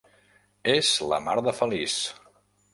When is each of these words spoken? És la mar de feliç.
És 0.75 0.89
la 1.13 1.21
mar 1.27 1.37
de 1.51 1.55
feliç. 1.61 2.01